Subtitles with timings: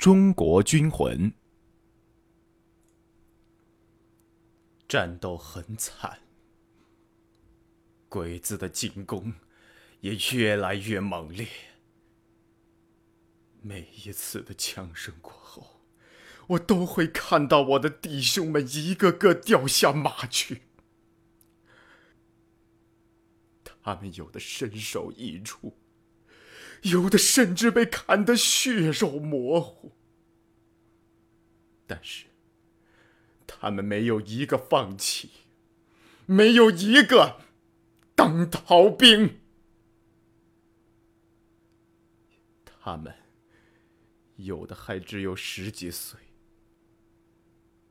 [0.00, 1.30] 中国军魂。
[4.88, 6.20] 战斗很惨，
[8.08, 9.34] 鬼子的进攻
[10.00, 11.46] 也越来越猛烈。
[13.60, 15.82] 每一次的枪声过后，
[16.46, 20.62] 我都会看到我的弟兄们一个个掉下马去。
[23.82, 25.76] 他们有的身首异处，
[26.82, 29.92] 有的甚至被砍得血肉模糊，
[31.86, 32.26] 但是。
[33.52, 35.28] 他们没有一个放弃，
[36.24, 37.40] 没有一个
[38.14, 39.40] 当逃兵。
[42.64, 43.12] 他们
[44.36, 46.18] 有的还只有十几岁，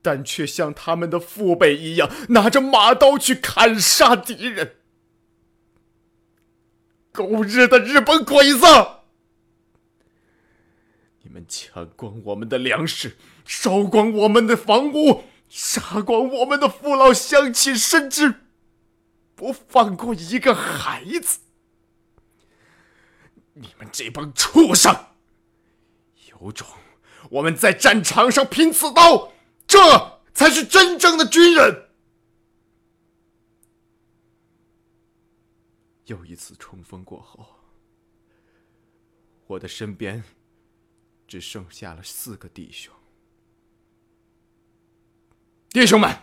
[0.00, 4.78] 但却像他们的父辈一样，拿着马刀去砍杀敌人。
[7.12, 8.66] 狗日的日本鬼子！
[11.20, 15.24] 你们抢光我们的粮食，烧光我们的房屋。
[15.48, 18.36] 杀光我们的父老乡亲，甚至
[19.34, 21.40] 不放过一个孩子！
[23.52, 24.96] 你们这帮畜生，
[26.30, 26.66] 有种
[27.28, 29.30] 我们在战场上拼刺刀，
[29.66, 31.81] 这才是真正的军人！
[36.06, 37.46] 又一次冲锋过后，
[39.46, 40.22] 我的身边
[41.26, 42.92] 只剩下了四个弟兄。
[45.70, 46.14] 弟兄们，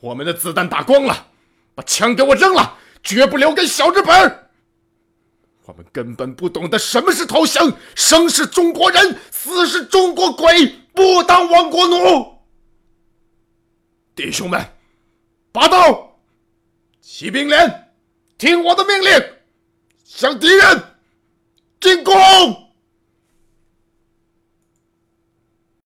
[0.00, 1.32] 我们的子弹打光了，
[1.74, 4.50] 把枪给我扔了，绝不留给小日本
[5.64, 12.38] 我们根本不懂得什么是投降，生是中国人，死是中国鬼，不当亡国奴。
[14.14, 14.60] 弟兄们，
[15.52, 16.20] 拔刀，
[17.00, 17.91] 骑兵连，
[18.42, 19.24] 听我的命令，
[20.04, 20.82] 向敌人
[21.80, 22.12] 进攻！